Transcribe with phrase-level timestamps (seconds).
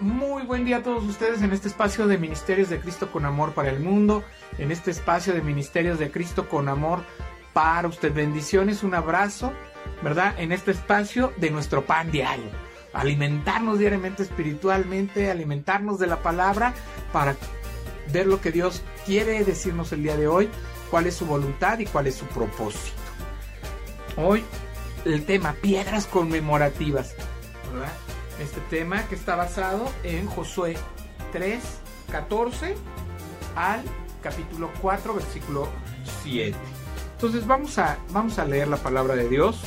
[0.00, 3.52] muy buen día a todos ustedes en este espacio de Ministerios de Cristo con Amor
[3.52, 4.24] para el Mundo,
[4.58, 7.00] en este espacio de Ministerios de Cristo con Amor
[7.52, 8.12] para usted.
[8.12, 9.52] Bendiciones, un abrazo,
[10.02, 10.34] ¿verdad?
[10.38, 12.50] En este espacio de nuestro pan diario.
[12.92, 16.74] Alimentarnos diariamente espiritualmente, alimentarnos de la palabra
[17.12, 17.36] para
[18.12, 20.48] ver lo que Dios quiere decirnos el día de hoy,
[20.90, 22.96] cuál es su voluntad y cuál es su propósito.
[24.16, 24.44] Hoy
[25.04, 27.14] el tema piedras conmemorativas,
[27.72, 27.92] ¿verdad?
[28.56, 30.78] Este tema que está basado en Josué
[31.30, 31.62] 3,
[32.10, 32.74] 14
[33.54, 33.82] al
[34.22, 35.68] capítulo 4, versículo
[36.22, 36.56] 7.
[37.12, 39.60] Entonces vamos a, vamos a leer la palabra de Dios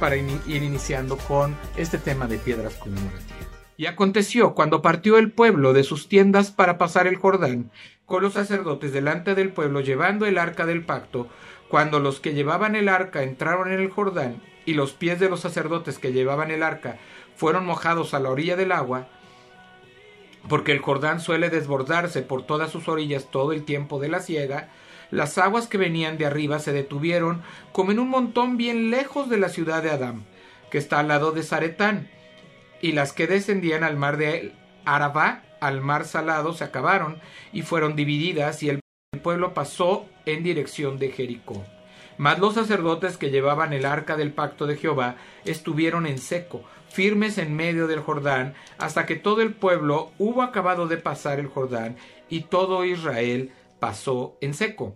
[0.00, 3.48] para ir iniciando con este tema de piedras conmemorativas.
[3.76, 7.70] Y aconteció cuando partió el pueblo de sus tiendas para pasar el Jordán,
[8.06, 11.28] con los sacerdotes delante del pueblo llevando el arca del pacto,
[11.68, 15.40] cuando los que llevaban el arca entraron en el Jordán, y los pies de los
[15.40, 16.96] sacerdotes que llevaban el arca
[17.36, 19.08] fueron mojados a la orilla del agua,
[20.48, 24.68] porque el Jordán suele desbordarse por todas sus orillas todo el tiempo de la siega,
[25.10, 29.38] las aguas que venían de arriba se detuvieron como en un montón bien lejos de
[29.38, 30.24] la ciudad de Adán,
[30.70, 32.08] que está al lado de Zaretán,
[32.80, 34.52] y las que descendían al mar de
[34.84, 37.20] Arabá, al mar salado, se acabaron
[37.52, 38.80] y fueron divididas, y el
[39.22, 41.64] pueblo pasó en dirección de Jericó.
[42.18, 47.38] Mas los sacerdotes que llevaban el arca del pacto de Jehová estuvieron en seco, firmes
[47.38, 51.96] en medio del Jordán, hasta que todo el pueblo hubo acabado de pasar el Jordán,
[52.28, 54.94] y todo Israel pasó en seco.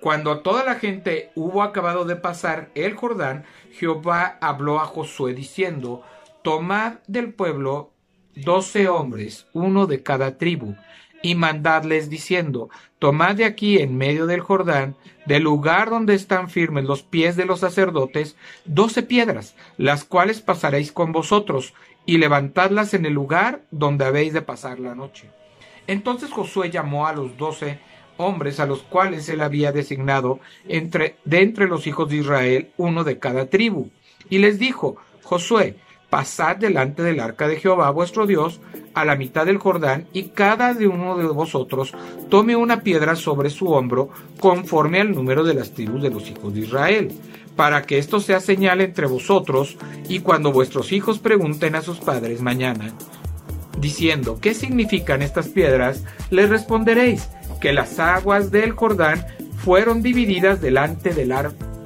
[0.00, 6.02] Cuando toda la gente hubo acabado de pasar el Jordán, Jehová habló a Josué diciendo,
[6.42, 7.92] Tomad del pueblo
[8.34, 10.74] doce hombres, uno de cada tribu,
[11.24, 14.94] y mandadles diciendo, Tomad de aquí en medio del Jordán,
[15.24, 18.36] del lugar donde están firmes los pies de los sacerdotes,
[18.66, 21.72] doce piedras, las cuales pasaréis con vosotros,
[22.04, 25.30] y levantadlas en el lugar donde habéis de pasar la noche.
[25.86, 27.78] Entonces Josué llamó a los doce
[28.18, 33.02] hombres a los cuales él había designado entre, de entre los hijos de Israel uno
[33.02, 33.88] de cada tribu,
[34.28, 35.76] y les dijo, Josué,
[36.14, 38.60] pasad delante del arca de Jehová vuestro Dios
[38.94, 41.92] a la mitad del Jordán, y cada de uno de vosotros
[42.28, 46.54] tome una piedra sobre su hombro, conforme al número de las tribus de los hijos
[46.54, 47.12] de Israel,
[47.56, 49.76] para que esto sea señal entre vosotros,
[50.08, 52.92] y cuando vuestros hijos pregunten a sus padres mañana,
[53.80, 56.04] diciendo, ¿qué significan estas piedras?
[56.30, 57.28] les responderéis,
[57.60, 59.26] que las aguas del Jordán
[59.56, 61.32] fueron divididas delante del,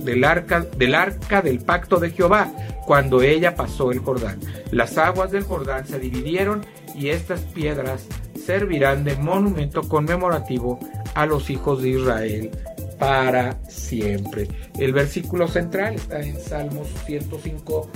[0.03, 2.53] del, arca, del arca del pacto de Jehová,
[2.87, 4.41] cuando ella pasó el Jordán.
[4.71, 6.65] Las aguas del Jordán se dividieron
[6.95, 8.07] y estas piedras
[8.45, 10.81] servirán de monumento conmemorativo
[11.15, 12.51] a los hijos de Israel
[12.99, 14.49] para siempre.
[14.79, 17.91] El versículo central está en Salmos 105,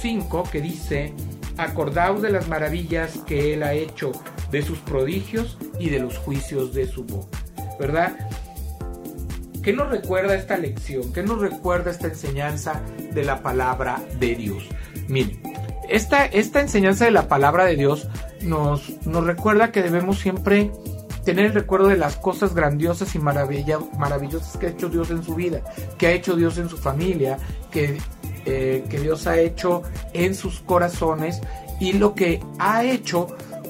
[0.00, 1.12] 5, que dice,
[1.56, 4.12] acordaos de las maravillas que Él ha hecho,
[4.50, 7.38] de sus prodigios y de los juicios de su boca.
[7.78, 8.12] ¿Verdad?
[9.62, 11.12] ¿Qué nos recuerda esta lección?
[11.12, 12.80] ¿Qué nos recuerda esta enseñanza
[13.12, 14.66] de la palabra de Dios?
[15.08, 15.40] Miren,
[15.88, 18.08] esta, esta enseñanza de la palabra de Dios
[18.42, 20.70] nos, nos recuerda que debemos siempre
[21.24, 25.34] tener el recuerdo de las cosas grandiosas y maravillosas que ha hecho Dios en su
[25.34, 25.62] vida,
[25.98, 27.36] que ha hecho Dios en su familia,
[27.70, 27.98] que,
[28.46, 29.82] eh, que Dios ha hecho
[30.14, 31.40] en sus corazones
[31.80, 33.26] y lo que ha hecho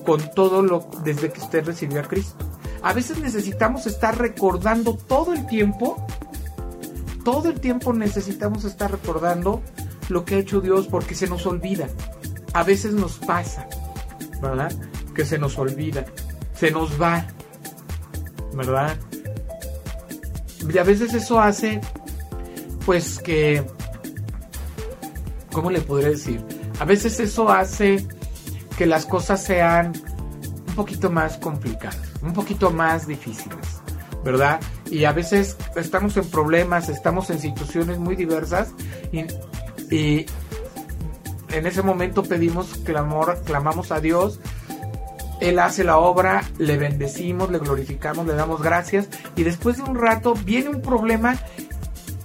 [0.06, 2.49] con todo lo desde que usted recibió a Cristo.
[2.82, 6.06] A veces necesitamos estar recordando todo el tiempo,
[7.24, 9.62] todo el tiempo necesitamos estar recordando
[10.08, 11.88] lo que ha hecho Dios porque se nos olvida.
[12.52, 13.68] A veces nos pasa,
[14.40, 14.72] ¿verdad?
[15.14, 16.06] Que se nos olvida,
[16.54, 17.26] se nos va,
[18.54, 18.96] ¿verdad?
[20.72, 21.80] Y a veces eso hace,
[22.86, 23.64] pues que,
[25.52, 26.42] ¿cómo le podría decir?
[26.78, 28.06] A veces eso hace
[28.76, 29.92] que las cosas sean
[30.80, 33.58] poquito más complicadas un poquito más difíciles,
[34.24, 34.60] ¿verdad?
[34.90, 38.72] Y a veces estamos en problemas, estamos en situaciones muy diversas
[39.12, 40.24] y,
[41.50, 44.40] en ese momento pedimos clamor, clamamos a Dios.
[45.40, 49.96] Él hace la obra, le bendecimos, le glorificamos, le damos gracias y después de un
[49.96, 51.36] rato viene un problema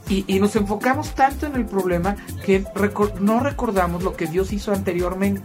[0.07, 2.15] y, y nos enfocamos tanto en el problema
[2.45, 2.63] que
[3.19, 5.41] no recordamos lo que Dios hizo anteriormente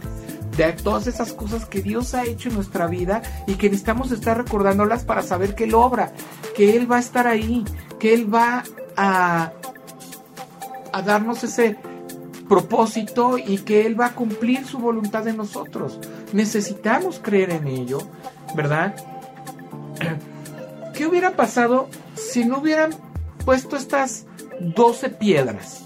[0.57, 4.37] de todas esas cosas que Dios ha hecho en nuestra vida y que necesitamos estar
[4.37, 6.13] recordándolas para saber que Él obra,
[6.55, 7.63] que Él va a estar ahí,
[7.99, 8.63] que Él va
[8.97, 9.53] a,
[10.91, 11.77] a darnos ese
[12.49, 15.99] propósito y que Él va a cumplir su voluntad en nosotros.
[16.33, 17.99] Necesitamos creer en ello,
[18.55, 18.95] ¿verdad?
[20.93, 22.91] ¿Qué hubiera pasado si no hubieran
[23.45, 24.25] puesto estas
[24.59, 25.83] 12 piedras?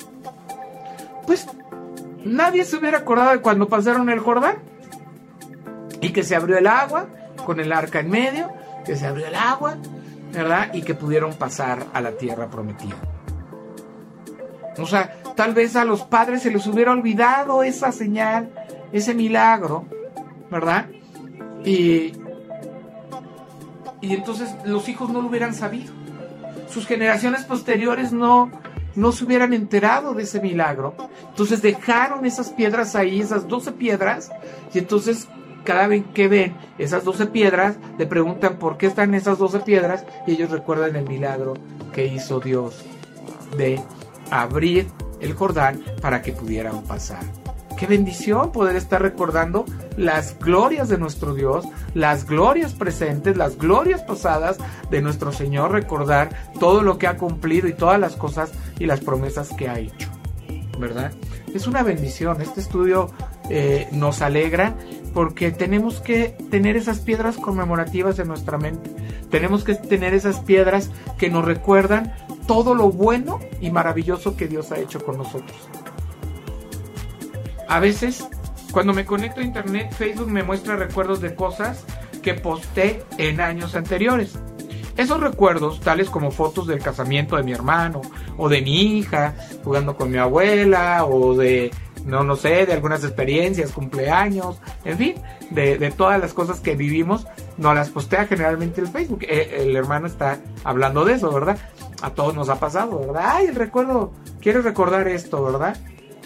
[1.28, 1.48] Pues
[2.26, 4.58] nadie se hubiera acordado de cuando pasaron el Jordán.
[6.02, 7.08] y que se abrió el agua
[7.46, 8.50] con el arca en medio,
[8.86, 9.78] que se abrió el agua,
[10.34, 10.74] ¿verdad?
[10.74, 12.96] Y que pudieron pasar a la tierra prometida.
[14.78, 18.52] O sea, tal vez a los padres se les hubiera olvidado esa señal,
[18.92, 19.86] ese milagro,
[20.52, 20.88] ¿verdad?
[21.64, 22.14] Y,
[24.02, 25.94] y entonces los hijos no lo hubieran sabido.
[26.70, 28.52] Sus generaciones posteriores no,
[28.96, 30.96] no se hubieran enterado de ese milagro.
[31.36, 34.32] Entonces dejaron esas piedras ahí, esas 12 piedras,
[34.74, 35.28] y entonces
[35.66, 40.06] cada vez que ven esas 12 piedras, le preguntan por qué están esas 12 piedras,
[40.26, 41.56] y ellos recuerdan el milagro
[41.92, 42.86] que hizo Dios
[43.58, 43.82] de
[44.32, 44.88] abrir
[45.20, 47.20] el Jordán para que pudieran pasar.
[47.78, 49.66] Qué bendición poder estar recordando
[49.98, 54.58] las glorias de nuestro Dios, las glorias presentes, las glorias pasadas
[54.90, 56.30] de nuestro Señor, recordar
[56.62, 60.05] todo lo que ha cumplido y todas las cosas y las promesas que ha hecho.
[60.80, 61.12] ¿Verdad?
[61.54, 62.42] Es una bendición.
[62.42, 63.12] Este estudio
[63.50, 64.76] eh, nos alegra
[65.14, 68.90] porque tenemos que tener esas piedras conmemorativas en nuestra mente.
[69.30, 72.14] Tenemos que tener esas piedras que nos recuerdan
[72.48, 75.58] todo lo bueno y maravilloso que Dios ha hecho con nosotros.
[77.68, 78.28] A veces,
[78.72, 81.86] cuando me conecto a internet, Facebook me muestra recuerdos de cosas
[82.22, 84.38] que posté en años anteriores.
[84.98, 88.02] Esos recuerdos, tales como fotos del casamiento de mi hermano,
[88.38, 91.72] o de mi hija, jugando con mi abuela, o de,
[92.06, 95.16] no, no sé, de algunas experiencias, cumpleaños, en fin,
[95.50, 97.28] de, todas las cosas que vivimos,
[97.58, 99.24] no las postea generalmente en Facebook.
[99.24, 101.58] E, el hermano está hablando de eso, ¿verdad?
[102.02, 103.24] A todos nos ha pasado, ¿verdad?
[103.26, 104.12] Ay, el recuerdo,
[104.42, 105.78] quieres recordar esto, ¿verdad?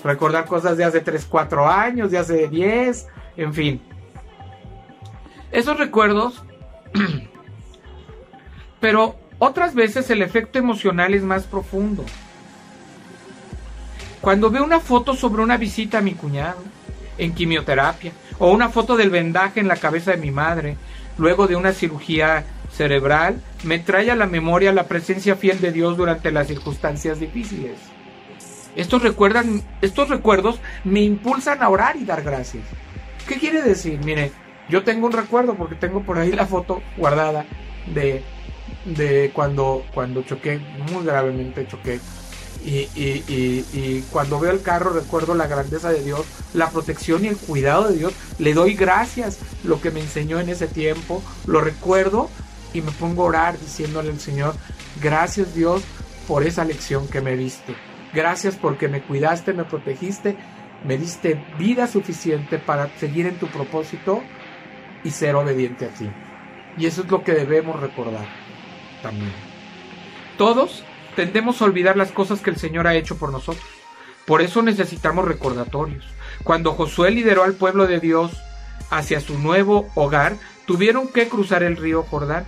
[0.04, 3.08] recordar cosas de hace 3, 4 años, de hace 10,
[3.38, 3.82] en fin.
[5.52, 6.44] Esos recuerdos,
[8.80, 12.06] pero otras veces el efecto emocional es más profundo.
[14.22, 16.62] Cuando veo una foto sobre una visita a mi cuñado
[17.18, 20.78] en quimioterapia, o una foto del vendaje en la cabeza de mi madre,
[21.18, 25.98] luego de una cirugía cerebral, me trae a la memoria la presencia fiel de Dios
[25.98, 27.78] durante las circunstancias difíciles.
[28.76, 32.64] Estos, recuerdos me impulsan a orar y dar gracias.
[33.28, 34.00] ¿Qué quiere decir?
[34.06, 34.32] Mire,
[34.70, 37.46] yo tengo un recuerdo porque tengo por ahí la foto guardada
[37.94, 38.24] de,
[38.86, 40.60] de cuando, cuando choqué,
[40.92, 42.00] muy gravemente choqué.
[42.64, 47.30] Y, y, y, cuando veo el carro recuerdo la grandeza de Dios, la protección y
[47.30, 48.14] el cuidado de Dios.
[48.38, 51.24] Le doy gracias lo que me enseñó en ese tiempo.
[51.48, 52.30] Lo recuerdo
[52.74, 54.56] y me pongo a orar diciéndole al Señor,
[55.02, 55.84] gracias Dios
[56.28, 57.76] por esa lección que me diste.
[58.14, 60.36] Gracias porque me cuidaste, me protegiste,
[60.86, 64.22] me diste vida suficiente para seguir en tu propósito
[65.04, 66.10] y ser obediente a ti.
[66.78, 68.28] Y eso es lo que debemos recordar
[69.02, 69.32] también.
[70.38, 70.84] Todos
[71.16, 73.66] tendemos a olvidar las cosas que el Señor ha hecho por nosotros.
[74.26, 76.06] Por eso necesitamos recordatorios.
[76.44, 78.32] Cuando Josué lideró al pueblo de Dios
[78.90, 80.36] hacia su nuevo hogar,
[80.66, 82.46] tuvieron que cruzar el río Jordán.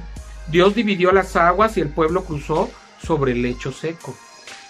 [0.48, 2.69] Dios dividió las aguas y el pueblo cruzó
[3.04, 4.15] sobre el lecho seco.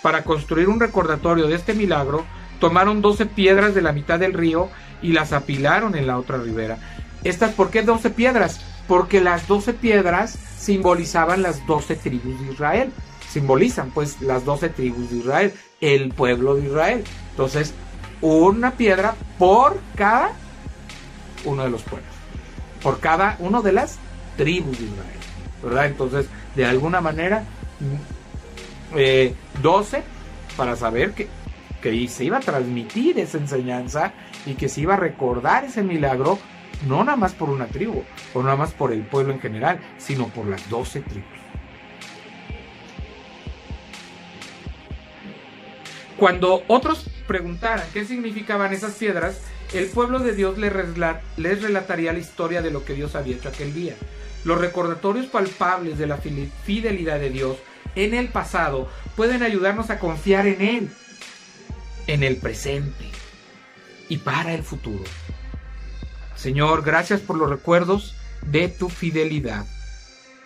[0.01, 2.25] Para construir un recordatorio de este milagro,
[2.60, 4.69] tomaron 12 piedras de la mitad del río
[5.01, 6.77] y las apilaron en la otra ribera.
[7.24, 8.62] ¿Estas por qué 12 piedras?
[8.92, 12.92] Porque las 12 piedras simbolizaban las 12 tribus de Israel.
[13.30, 17.04] Simbolizan pues las 12 tribus de Israel, el pueblo de Israel.
[17.30, 17.74] Entonces,
[18.20, 20.34] una piedra por cada
[21.46, 22.12] uno de los pueblos.
[22.84, 23.98] Por cada uno de las
[24.36, 25.20] tribus de Israel.
[25.63, 25.86] ¿Verdad?
[25.86, 26.25] Entonces,
[26.58, 27.46] de alguna manera,
[29.62, 30.04] 12 eh,
[30.58, 31.30] para saber que,
[31.82, 34.12] que se iba a transmitir esa enseñanza
[34.46, 36.39] y que se iba a recordar ese milagro,
[36.88, 40.28] no nada más por una tribu, o nada más por el pueblo en general, sino
[40.30, 41.42] por las 12 tribus.
[46.18, 49.42] Cuando otros preguntaran qué significaban esas piedras,
[49.74, 53.74] el pueblo de Dios les, relataría la historia de lo que Dios había hecho aquel
[53.74, 53.96] día.
[54.44, 57.58] Los recordatorios palpables de la fidelidad de Dios
[57.96, 60.90] en el pasado pueden ayudarnos a confiar en Él,
[62.08, 63.06] en el presente
[64.10, 65.04] y para el futuro.
[66.41, 68.15] Señor, gracias por los recuerdos
[68.48, 69.65] de tu fidelidad.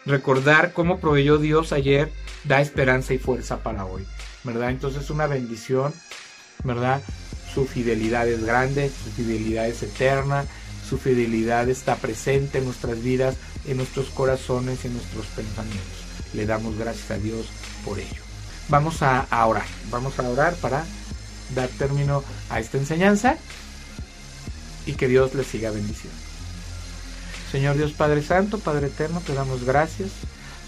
[0.06, 2.12] Recordar cómo proveyó Dios ayer
[2.44, 4.06] da esperanza y fuerza para hoy,
[4.44, 4.70] ¿verdad?
[4.70, 5.94] Entonces es una bendición,
[6.64, 7.02] ¿verdad?
[7.54, 10.46] Su fidelidad es grande, su fidelidad es eterna,
[10.88, 16.78] su fidelidad está presente en nuestras vidas, en nuestros corazones en nuestros pensamientos le damos
[16.78, 17.48] gracias a Dios
[17.84, 18.22] por ello.
[18.70, 20.84] Vamos a, orar, vamos a orar para
[21.54, 23.38] dar término a esta enseñanza
[24.86, 26.18] y que Dios les siga bendiciendo.
[27.52, 30.12] Señor Dios Padre Santo, Padre Eterno, te damos gracias.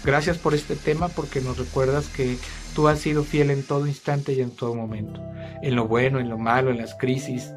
[0.04, 2.38] Gracias por este tema porque nos recuerdas que
[2.74, 5.20] tú has sido fiel en todo instante y en todo momento.
[5.62, 7.52] En lo bueno, en lo malo, en las crisis,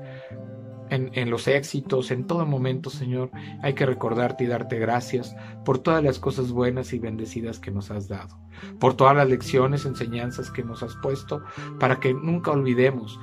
[0.91, 3.32] en, los éxitos, en todo momento, Señor.
[3.62, 7.91] Hay que recordarte y darte gracias por todas las cosas buenas y bendecidas que nos
[7.91, 8.38] has dado,
[8.80, 11.44] por todas las lecciones, enseñanzas que nos has puesto,
[11.80, 13.20] para que nunca olvidemos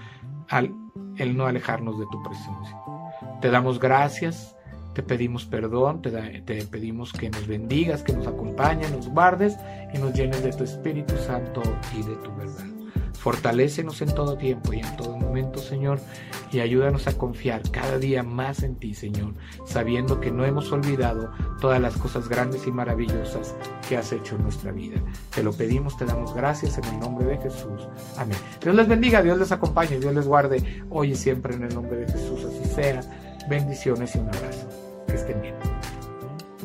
[1.18, 2.87] el no alejarnos de tu presencia.
[3.40, 4.56] Te damos gracias,
[4.94, 6.10] te pedimos perdón, te,
[6.64, 9.56] pedimos que nos bendigas, que nos acompañes, nos guardes
[9.94, 11.62] y nos llenes de tu Espíritu Santo
[11.96, 12.66] y de tu verdad.
[13.12, 16.00] Fortalécenos en todo tiempo y en todo momento, Señor,
[16.52, 19.34] y ayúdanos a confiar cada día más en ti, Señor,
[19.66, 21.30] sabiendo que no hemos olvidado
[21.60, 23.54] todas las cosas grandes y maravillosas
[23.88, 25.00] que has hecho en nuestra vida.
[25.34, 27.88] Te lo pedimos, te damos gracias en el nombre de Jesús.
[28.16, 28.38] Amén.
[28.60, 31.98] Dios les bendiga, Dios les acompañe, Dios les guarde hoy y siempre en el nombre
[31.98, 32.44] de Jesús.
[32.44, 33.00] Así sea.
[33.48, 34.68] Bendiciones y un abrazo.
[35.06, 35.54] Que estén bien.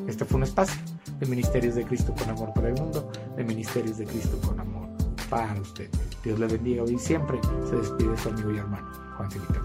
[0.07, 0.81] Este fue un espacio
[1.19, 4.89] de Ministerios de Cristo con Amor para el Mundo, de Ministerios de Cristo con Amor
[5.29, 5.89] para usted.
[6.23, 7.39] Dios le bendiga hoy y siempre.
[7.69, 8.87] Se despide su amigo y hermano
[9.17, 9.59] Juan Felipe